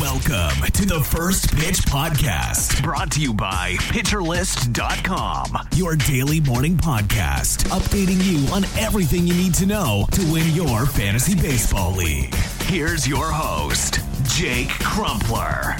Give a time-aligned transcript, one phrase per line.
[0.00, 7.64] Welcome to the First Pitch Podcast, brought to you by PitcherList.com, your daily morning podcast,
[7.70, 12.34] updating you on everything you need to know to win your fantasy baseball league.
[12.64, 15.76] Here's your host, Jake Crumpler.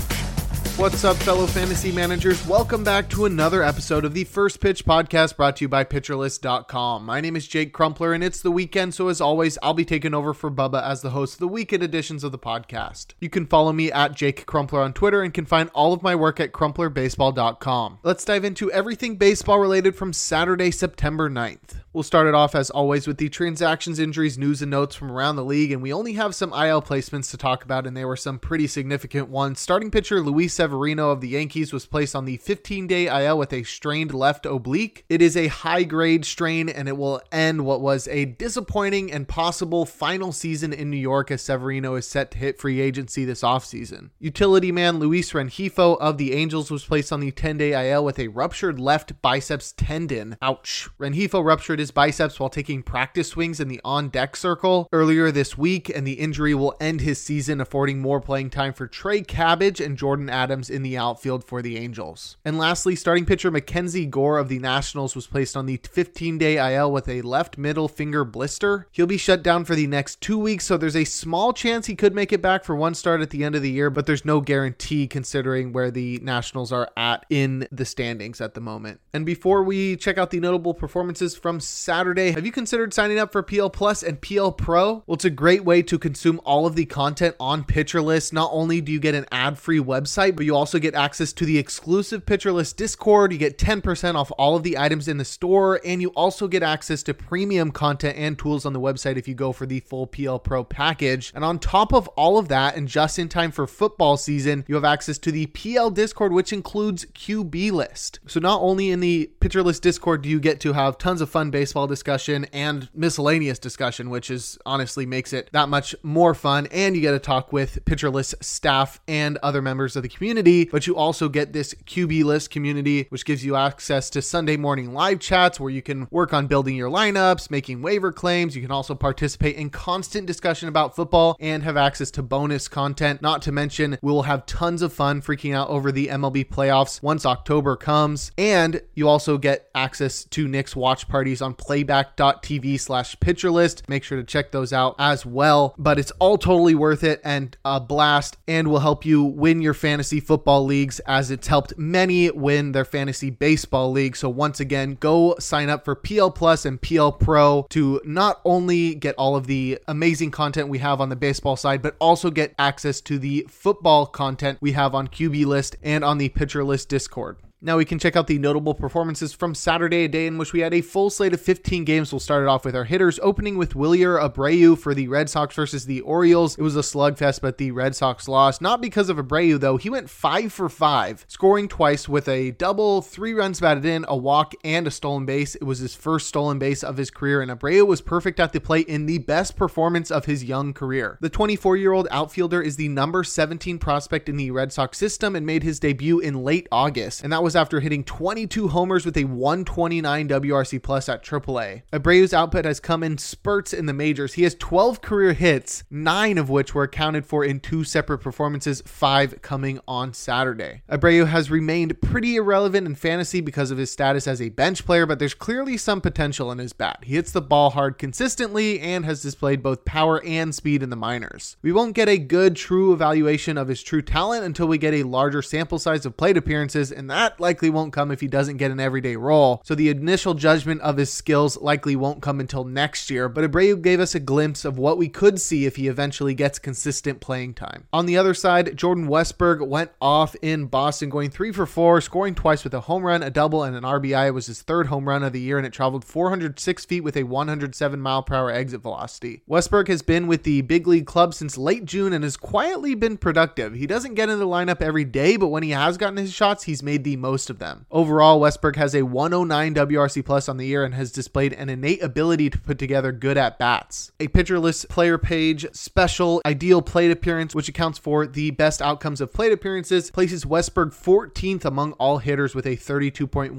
[0.76, 2.46] What's up, fellow fantasy managers?
[2.46, 7.02] Welcome back to another episode of the First Pitch Podcast brought to you by PitcherList.com.
[7.02, 10.12] My name is Jake Crumpler, and it's the weekend, so as always, I'll be taking
[10.12, 13.14] over for Bubba as the host of the weekend editions of the podcast.
[13.20, 16.14] You can follow me at Jake Crumpler on Twitter and can find all of my
[16.14, 18.00] work at CrumplerBaseball.com.
[18.02, 21.80] Let's dive into everything baseball related from Saturday, September 9th.
[21.96, 25.36] We'll start it off as always with the transactions, injuries, news, and notes from around
[25.36, 28.18] the league, and we only have some IL placements to talk about, and they were
[28.18, 29.60] some pretty significant ones.
[29.60, 33.50] Starting pitcher Luis Severino of the Yankees was placed on the 15 day IL with
[33.50, 35.06] a strained left oblique.
[35.08, 39.26] It is a high grade strain, and it will end what was a disappointing and
[39.26, 43.40] possible final season in New York as Severino is set to hit free agency this
[43.40, 44.10] offseason.
[44.18, 48.18] Utility man Luis Rengifo of the Angels was placed on the 10 day IL with
[48.18, 50.36] a ruptured left biceps tendon.
[50.42, 50.90] Ouch.
[51.00, 55.56] Rengifo ruptured his biceps while taking practice swings in the on deck circle earlier this
[55.58, 59.80] week, and the injury will end his season, affording more playing time for Trey Cabbage
[59.80, 62.36] and Jordan Adams in the outfield for the Angels.
[62.44, 66.74] And lastly, starting pitcher Mackenzie Gore of the Nationals was placed on the 15 day
[66.74, 68.86] IL with a left middle finger blister.
[68.92, 71.94] He'll be shut down for the next two weeks, so there's a small chance he
[71.94, 74.24] could make it back for one start at the end of the year, but there's
[74.24, 79.00] no guarantee considering where the Nationals are at in the standings at the moment.
[79.12, 82.30] And before we check out the notable performances from Saturday.
[82.30, 85.02] Have you considered signing up for PL Plus and PL Pro?
[85.06, 88.32] Well, it's a great way to consume all of the content on Pitcher List.
[88.32, 91.44] Not only do you get an ad free website, but you also get access to
[91.44, 93.32] the exclusive Pitcher List Discord.
[93.32, 96.62] You get 10% off all of the items in the store, and you also get
[96.62, 100.06] access to premium content and tools on the website if you go for the full
[100.06, 101.32] PL Pro package.
[101.34, 104.74] And on top of all of that, and just in time for football season, you
[104.74, 108.20] have access to the PL Discord, which includes QB List.
[108.26, 111.30] So not only in the Pitcher List Discord do you get to have tons of
[111.30, 116.66] fun baseball discussion and miscellaneous discussion, which is honestly makes it that much more fun.
[116.70, 120.66] And you get to talk with Pitcher List staff and other members of the community,
[120.66, 124.92] but you also get this QB list community, which gives you access to Sunday morning
[124.92, 128.54] live chats where you can work on building your lineups, making waiver claims.
[128.54, 133.22] You can also participate in constant discussion about football and have access to bonus content.
[133.22, 137.02] Not to mention, we will have tons of fun freaking out over the MLB playoffs
[137.02, 138.30] once October comes.
[138.36, 143.88] And you also get access to Nick's watch parties on playback.tv slash pitcher list.
[143.88, 145.74] Make sure to check those out as well.
[145.78, 149.72] But it's all totally worth it and a blast and will help you win your
[149.72, 154.16] fantasy football leagues as it's helped many win their fantasy baseball league.
[154.16, 158.94] So once again, go sign up for PL Plus and PL Pro to not only
[158.94, 162.54] get all of the amazing content we have on the baseball side, but also get
[162.58, 166.88] access to the football content we have on QB List and on the Pitcher List
[166.88, 167.36] Discord.
[167.66, 170.60] Now we can check out the notable performances from Saturday, a day in which we
[170.60, 172.12] had a full slate of 15 games.
[172.12, 175.56] We'll start it off with our hitters, opening with Wilyer Abreu for the Red Sox
[175.56, 176.56] versus the Orioles.
[176.56, 178.62] It was a slugfest, but the Red Sox lost.
[178.62, 179.78] Not because of Abreu, though.
[179.78, 184.16] He went five for five, scoring twice with a double, three runs batted in, a
[184.16, 185.56] walk, and a stolen base.
[185.56, 188.60] It was his first stolen base of his career, and Abreu was perfect at the
[188.60, 191.18] plate in the best performance of his young career.
[191.20, 195.34] The 24 year old outfielder is the number 17 prospect in the Red Sox system
[195.34, 199.16] and made his debut in late August, and that was after hitting 22 homers with
[199.16, 201.82] a 129 WRC plus at AAA.
[201.92, 204.34] Abreu's output has come in spurts in the majors.
[204.34, 208.82] He has 12 career hits, nine of which were accounted for in two separate performances,
[208.86, 210.82] five coming on Saturday.
[210.90, 215.06] Abreu has remained pretty irrelevant in fantasy because of his status as a bench player,
[215.06, 216.98] but there's clearly some potential in his bat.
[217.02, 220.96] He hits the ball hard consistently and has displayed both power and speed in the
[220.96, 221.56] minors.
[221.62, 225.02] We won't get a good, true evaluation of his true talent until we get a
[225.02, 228.70] larger sample size of plate appearances, and that likely won't come if he doesn't get
[228.70, 229.62] an everyday role.
[229.64, 233.80] So the initial judgment of his skills likely won't come until next year, but Abreu
[233.80, 237.54] gave us a glimpse of what we could see if he eventually gets consistent playing
[237.54, 237.84] time.
[237.92, 242.34] On the other side, Jordan Westburg went off in Boston, going three for four, scoring
[242.34, 244.28] twice with a home run, a double, and an RBI.
[244.28, 247.16] It was his third home run of the year, and it traveled 406 feet with
[247.16, 249.42] a 107 mile per hour exit velocity.
[249.48, 253.16] Westburg has been with the big league club since late June and has quietly been
[253.16, 253.74] productive.
[253.74, 256.64] He doesn't get in the lineup every day, but when he has gotten his shots,
[256.64, 257.86] he's made the most of them.
[257.90, 262.00] Overall, Westburg has a 109 WRC plus on the year and has displayed an innate
[262.00, 264.12] ability to put together good at bats.
[264.20, 269.20] A Pitcher List player page special ideal plate appearance, which accounts for the best outcomes
[269.20, 273.56] of plate appearances, places Westburg 14th among all hitters with a 32.1%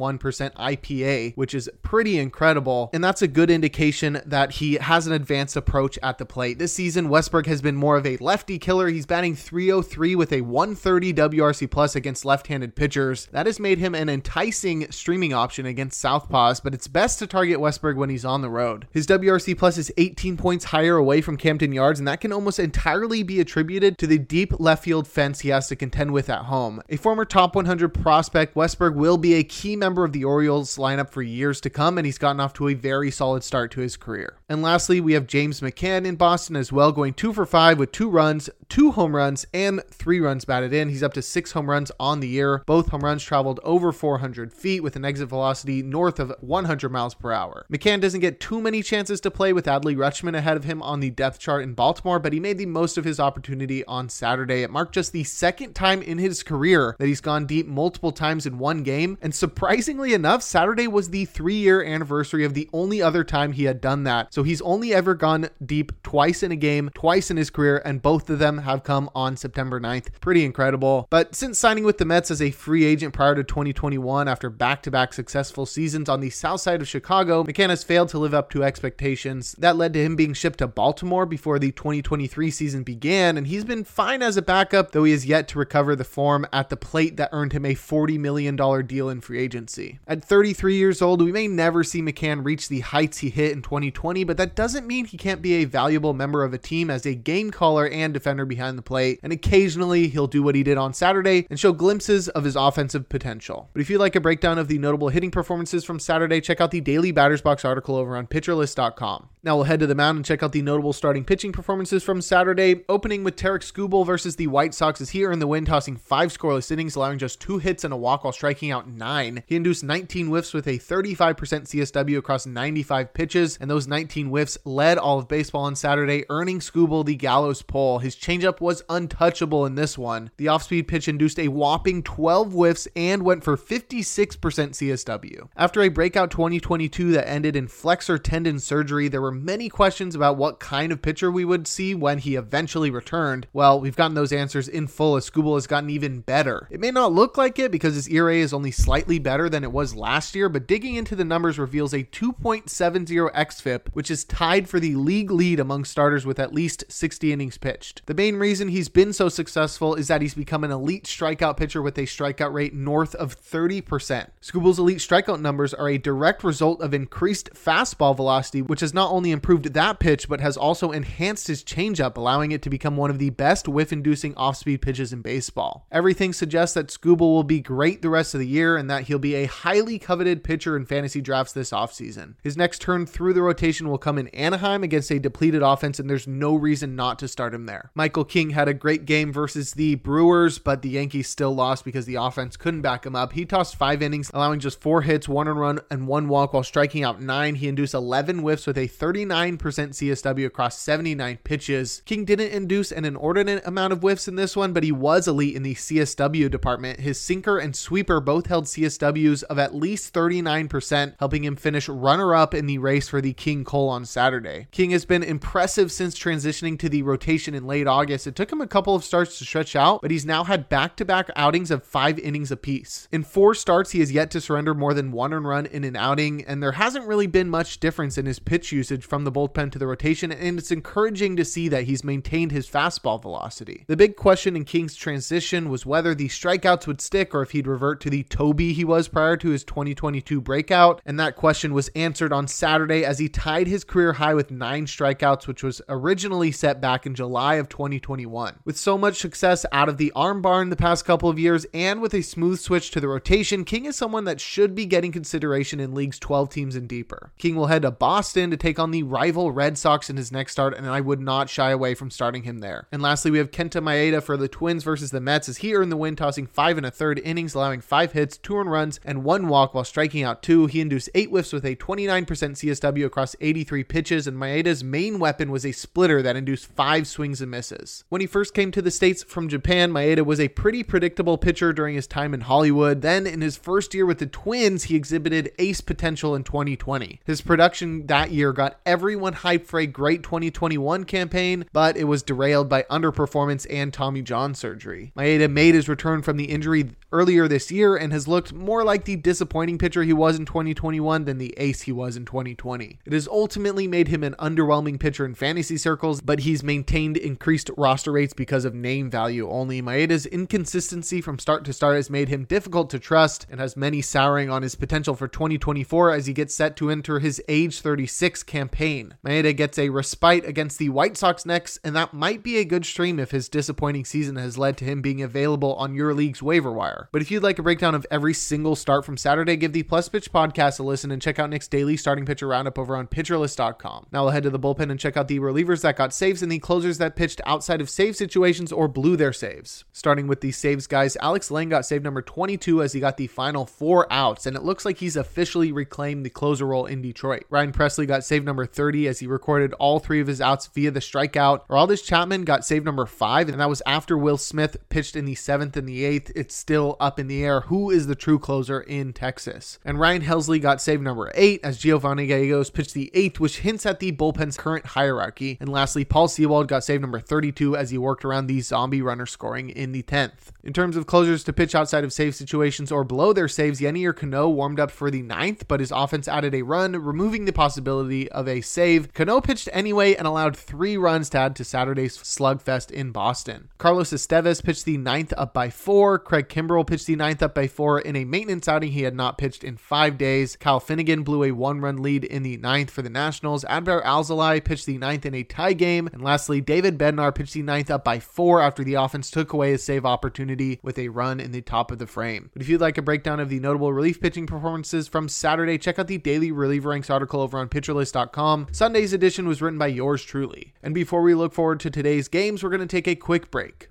[0.53, 2.89] IPA, which is pretty incredible.
[2.93, 6.57] And that's a good indication that he has an advanced approach at the plate.
[6.57, 8.87] This season, Westburg has been more of a lefty killer.
[8.87, 13.25] He's batting 303 with a 130 WRC plus against left-handed pitchers.
[13.33, 17.57] That has made him an enticing streaming option against southpaws, but it's best to target
[17.57, 18.85] Westburg when he's on the road.
[18.91, 22.59] His WRC plus is 18 points higher away from Camden Yards, and that can almost
[22.59, 26.43] entirely be attributed to the deep left field fence he has to contend with at
[26.43, 26.83] home.
[26.89, 31.09] A former top 100 prospect, Westburg will be a key member of the Orioles lineup
[31.09, 33.97] for years to come, and he's gotten off to a very solid start to his
[33.97, 34.37] career.
[34.47, 37.91] And lastly, we have James McCann in Boston as well, going two for five with
[37.91, 40.89] two runs, two home runs, and three runs batted in.
[40.89, 42.63] He's up to six home runs on the year.
[42.65, 47.13] Both home runs traveled over 400 feet with an exit velocity north of 100 miles
[47.13, 47.65] per hour.
[47.71, 50.99] McCann doesn't get too many chances to play with Adley Rutschman ahead of him on
[50.99, 54.63] the depth chart in Baltimore, but he made the most of his opportunity on Saturday.
[54.63, 58.45] It marked just the second time in his career that he's gone deep multiple times
[58.45, 59.17] in one game.
[59.21, 63.63] And surprisingly enough, Saturday was the three year anniversary of the only other time he
[63.65, 64.33] had done that.
[64.33, 68.01] So he's only ever gone deep twice in a game, twice in his career, and
[68.01, 70.07] both of them have come on September 9th.
[70.21, 71.07] Pretty incredible.
[71.09, 74.83] But since signing with the Mets as a free agent prior to 2021 after back
[74.83, 78.33] to back successful seasons on the south side of Chicago, McCann has failed to live
[78.33, 79.55] up to expectations.
[79.59, 83.63] That led to him being shipped to Baltimore before the 2023 season began, and he's
[83.63, 86.77] been fine as a backup, though he has yet to recover the form at the
[86.77, 88.55] plate that earned him a $40 million
[88.87, 89.99] deal in free agency.
[90.07, 93.61] At 33 years old, we may never see McCann reach the heights he hit in
[93.61, 97.05] 2020, but that doesn't mean he can't be a valuable member of a team as
[97.05, 100.77] a game caller and defender behind the plate, and occasionally he'll do what he did
[100.77, 103.69] on Saturday and show glimpses of his offensive potential.
[103.73, 106.71] But if you'd like a breakdown of the notable hitting performances from Saturday, check out
[106.71, 109.29] the daily batters box article over on pitcherlist.com.
[109.47, 112.21] Now we'll head to the mound and check out the notable starting pitching performances from
[112.21, 115.95] Saturday, opening with Tarek Skubal versus the White Sox as he earned the win, tossing
[115.95, 119.43] five scoreless innings, allowing just two hits and a walk while striking out nine.
[119.45, 124.57] He induced 19 whiffs with a 35% CSW across 95 pitches, and those 19 whiffs
[124.65, 127.99] led all of baseball on Saturday, earning Skubal the gallows pole.
[127.99, 130.31] His changeup was untouchable in this one.
[130.37, 135.49] The off-speed pitch induced a whopping 12 whiffs and went for 56% CSW.
[135.55, 140.37] After a breakout 2022 that ended in flexor tendon surgery, there were many questions about
[140.37, 143.47] what kind of pitcher we would see when he eventually returned.
[143.53, 146.67] Well, we've gotten those answers in full as Skubal has gotten even better.
[146.69, 149.71] It may not look like it because his ERA is only slightly better than it
[149.71, 154.69] was last year, but digging into the numbers reveals a 2.70 xFIP, which is tied
[154.69, 158.05] for the league lead among starters with at least 60 innings pitched.
[158.05, 161.81] The main reason he's been so successful is that he's become an elite strikeout pitcher
[161.81, 164.27] with a strikeout rate north of 30%.
[164.41, 169.11] Skubal's elite strikeout numbers are a direct result of increased fastball velocity, which has not
[169.11, 173.09] only improved that pitch, but has also enhanced his changeup, allowing it to become one
[173.09, 175.87] of the best whiff inducing off speed pitches in baseball.
[175.89, 179.19] Everything suggests that Skubal will be great the rest of the year and that he'll
[179.19, 182.33] be a highly coveted pitcher in fantasy drafts this offseason.
[182.43, 186.09] His next turn through the rotation will come in Anaheim against a depleted offense, and
[186.09, 187.89] there's no reason not to start him there.
[187.95, 192.05] Michael King had a great game versus the Brewers, but the Yankees still lost because
[192.05, 193.33] the offense couldn't back him up.
[193.33, 197.03] He tossed five innings, allowing just four hits, one run, and one walk while striking
[197.03, 197.55] out nine.
[197.55, 202.01] He induced 11 whiffs with a 39% CSW across 79 pitches.
[202.05, 205.55] King didn't induce an inordinate amount of whiffs in this one, but he was elite
[205.55, 206.99] in the CSW department.
[206.99, 212.35] His sinker and sweeper both held CSWs of at least 39%, helping him finish runner
[212.35, 214.67] up in the race for the King Cole on Saturday.
[214.71, 218.49] King has been impressive since transitioning to the rotation in late August August, it took
[218.49, 221.29] him a couple of starts to stretch out, but he's now had back to back
[221.35, 223.09] outings of five innings apiece.
[223.11, 226.41] In four starts, he has yet to surrender more than one run in an outing,
[226.45, 229.77] and there hasn't really been much difference in his pitch usage from the bullpen to
[229.77, 233.83] the rotation, and it's encouraging to see that he's maintained his fastball velocity.
[233.87, 237.67] The big question in King's transition was whether the strikeouts would stick or if he'd
[237.67, 241.89] revert to the Toby he was prior to his 2022 breakout, and that question was
[241.89, 246.53] answered on Saturday as he tied his career high with nine strikeouts, which was originally
[246.53, 247.67] set back in July of
[247.99, 248.59] 2021.
[248.65, 252.01] With so much success out of the armbar in the past couple of years and
[252.01, 255.79] with a smooth switch to the rotation, King is someone that should be getting consideration
[255.79, 257.31] in leagues 12 teams and deeper.
[257.37, 260.53] King will head to Boston to take on the rival Red Sox in his next
[260.53, 262.87] start, and I would not shy away from starting him there.
[262.91, 265.91] And lastly, we have Kenta Maeda for the Twins versus the Mets as he earned
[265.91, 269.23] the win, tossing five and a third innings, allowing five hits, two earned runs, and
[269.23, 270.67] one walk while striking out two.
[270.67, 275.51] He induced eight whiffs with a 29% CSW across 83 pitches, and Maeda's main weapon
[275.51, 277.76] was a splitter that induced five swings and misses.
[278.09, 281.73] When he first came to the States from Japan, Maeda was a pretty predictable pitcher
[281.73, 283.01] during his time in Hollywood.
[283.01, 287.19] Then, in his first year with the Twins, he exhibited ace potential in 2020.
[287.25, 292.23] His production that year got everyone hyped for a great 2021 campaign, but it was
[292.23, 295.11] derailed by underperformance and Tommy John surgery.
[295.15, 299.05] Maeda made his return from the injury earlier this year and has looked more like
[299.05, 302.99] the disappointing pitcher he was in 2021 than the ace he was in 2020.
[303.05, 307.66] It has ultimately made him an underwhelming pitcher in fantasy circles, but he's maintained increased
[307.77, 309.81] roster rates because of name value only.
[309.81, 314.01] Maeda's inconsistency from start to start has made him difficult to trust and has many
[314.01, 318.43] souring on his potential for 2024 as he gets set to enter his age 36
[318.43, 319.15] campaign.
[319.25, 322.85] Maeda gets a respite against the White Sox next, and that might be a good
[322.85, 326.71] stream if his disappointing season has led to him being available on your league's waiver
[326.71, 327.09] wire.
[327.11, 330.09] But if you'd like a breakdown of every single start from Saturday, give the Plus
[330.09, 334.07] Pitch podcast a listen and check out Nick's daily starting pitcher roundup over on pitcherlist.com.
[334.11, 336.51] Now we'll head to the bullpen and check out the relievers that got saves and
[336.51, 339.83] the closers that pitched outside of save situations or blew their saves.
[339.91, 343.25] Starting with the saves guys, Alex Lange got save number 22 as he got the
[343.25, 347.45] final four outs, and it looks like he's officially reclaimed the closer role in Detroit.
[347.49, 350.91] Ryan Pressly got save number 30 as he recorded all three of his outs via
[350.91, 351.67] the strikeout.
[351.67, 355.33] Aroldis Chapman got save number five, and that was after Will Smith pitched in the
[355.33, 356.31] seventh and the eighth.
[356.35, 357.61] It's still up in the air.
[357.61, 359.79] Who is the true closer in Texas?
[359.83, 363.87] And Ryan Helsley got save number eight as Giovanni Gallegos pitched the eighth, which hints
[363.87, 365.57] at the bullpen's current hierarchy.
[365.59, 369.25] And lastly, Paul Sewald got save number 32 as he worked around the zombie runner
[369.25, 370.51] scoring in the 10th.
[370.63, 374.13] In terms of closers to pitch outside of save situations or below their saves, Yennier
[374.13, 378.29] Cano warmed up for the ninth, but his offense added a run, removing the possibility
[378.31, 379.13] of a save.
[379.13, 383.69] Cano pitched anyway and allowed three runs to add to Saturday's slugfest in Boston.
[383.77, 386.19] Carlos Estevez pitched the ninth up by four.
[386.19, 389.37] Craig Kimbrel pitched the ninth up by four in a maintenance outing he had not
[389.37, 390.57] pitched in five days.
[390.57, 393.63] Kyle Finnegan blew a one run lead in the ninth for the Nationals.
[393.65, 396.09] Adbert Alzolay pitched the ninth in a tie game.
[396.11, 399.71] And lastly, David Bednar pitched the ninth up by four after the offense took away
[399.71, 402.49] his save opportunity with a run in the top of the frame.
[402.51, 405.99] But if you'd like a breakdown of the notable relief pitching performances from Saturday, check
[405.99, 408.67] out the daily reliever ranks article over on pitcherlist.com.
[408.71, 410.73] Sunday's edition was written by yours truly.
[410.81, 413.89] And before we look forward to today's games, we're going to take a quick break.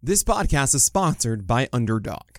[0.00, 2.38] This podcast is sponsored by Underdog.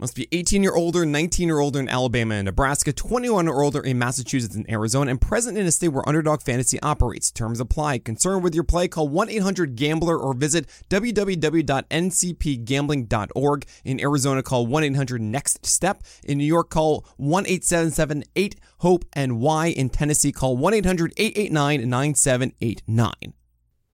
[0.00, 3.82] Must be 18 or older, 19 or older in Alabama and Nebraska, 21 or older
[3.82, 7.30] in Massachusetts and Arizona, and present in a state where Underdog Fantasy operates.
[7.30, 7.98] Terms apply.
[7.98, 8.88] Concerned with your play?
[8.88, 13.66] Call 1 800 Gambler or visit www.ncpgambling.org.
[13.84, 16.02] In Arizona, call 1 800 Next Step.
[16.24, 19.66] In New York, call 1 877 8 HOPE and Y.
[19.66, 23.34] In Tennessee, call 1 800 889 9789.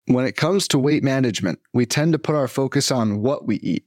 [0.06, 3.58] When it comes to weight management, we tend to put our focus on what we
[3.58, 3.86] eat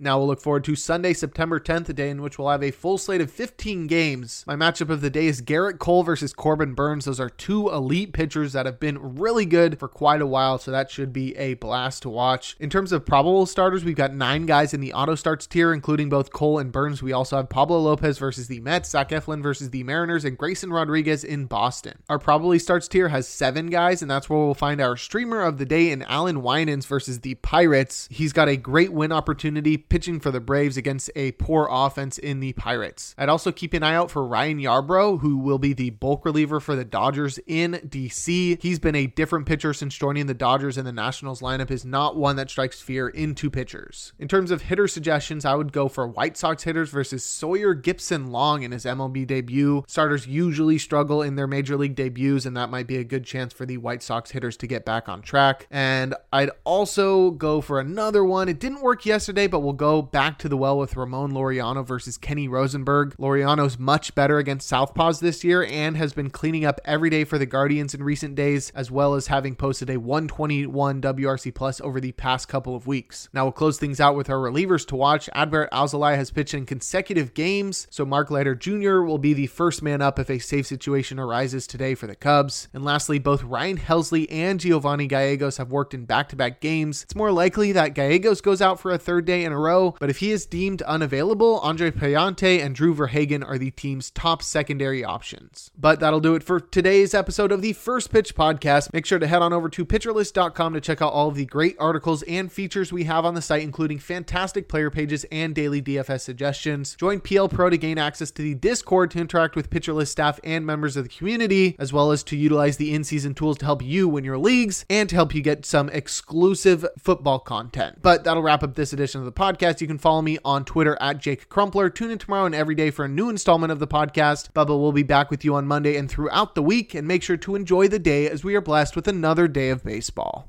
[0.00, 2.70] Now we'll look forward to Sunday, September 10th, a day in which we'll have a
[2.70, 4.44] full slate of 15 games.
[4.46, 7.06] My matchup of the day is Gerrit Cole versus Corbin Burnes.
[7.06, 10.70] Those are two elite pitchers that have been really good for quite a while, so
[10.70, 12.56] that should be a blast to watch.
[12.60, 16.08] In terms of probable starters, we've got nine guys in the auto starts tier, including
[16.08, 17.02] both Cole and Burnes.
[17.02, 20.70] We also have Pablo Lopez versus the Mets, Zach Eflin versus the Mariners, and Grayson
[20.70, 21.98] Rodriguez in Boston.
[22.08, 25.58] Our probably starts tier has seven guys, and that's where we'll find our streamer of
[25.58, 28.06] the day in Allan Winans versus the Pirates.
[28.12, 32.40] He's got a great win opportunity pitching for the Braves against a poor offense in
[32.40, 33.14] the Pirates.
[33.18, 36.60] I'd also keep an eye out for Ryan Yarbrough, who will be the bulk reliever
[36.60, 38.62] for the Dodgers in DC.
[38.62, 42.16] He's been a different pitcher since joining the Dodgers, and the Nationals lineup is not
[42.16, 44.12] one that strikes fear into pitchers.
[44.18, 48.62] In terms of hitter suggestions, I would go for White Sox hitters versus Sawyer Gipson-Long
[48.62, 49.84] in his MLB debut.
[49.86, 53.52] Starters usually struggle in their major league debuts, and that might be a good chance
[53.52, 55.66] for the White Sox hitters to get back on track.
[55.70, 58.48] And I'd also go for another one.
[58.48, 62.18] It didn't work yesterday, but we'll go back to the well with Ramon Laureano versus
[62.18, 63.16] Kenny Rosenberg.
[63.16, 67.38] Laureano's much better against Southpaws this year and has been cleaning up every day for
[67.38, 72.00] the Guardians in recent days, as well as having posted a 121 WRC plus over
[72.00, 73.28] the past couple of weeks.
[73.32, 75.30] Now we'll close things out with our relievers to watch.
[75.34, 79.02] Adbert Alzolay has pitched in consecutive games, so Mark Leiter Jr.
[79.02, 82.66] will be the first man up if a safe situation arises today for the Cubs.
[82.74, 87.04] And lastly, both Ryan Helsley and Giovanni Gallegos have worked in back-to-back games.
[87.04, 90.10] It's more likely that Gallegos goes out for a third day in a row, but
[90.10, 95.04] if he is deemed unavailable, Andre Pallante and Drew Verhagen are the team's top secondary
[95.04, 95.70] options.
[95.76, 98.92] But that'll do it for today's episode of the First Pitch Podcast.
[98.92, 101.76] Make sure to head on over to pitcherlist.com to check out all of the great
[101.78, 106.20] articles and features we have on the site, including fantastic player pages and daily DFS
[106.20, 106.96] suggestions.
[106.96, 110.64] Join PL Pro to gain access to the Discord to interact with PitcherList staff and
[110.64, 113.82] members of the community, as well as to utilize the in season tools to help
[113.82, 117.98] you win your leagues and to help you get some exclusive football content.
[118.02, 119.80] But that'll wrap up this edition of the podcast.
[119.80, 121.90] You can follow me on Twitter at Jake Crumpler.
[121.90, 124.52] Tune in tomorrow and every day for a new installment of the podcast.
[124.52, 126.94] Bubba will be back with you on Monday and throughout the week.
[126.94, 129.84] And make sure to enjoy the day as we are blessed with another day of
[129.84, 130.48] baseball.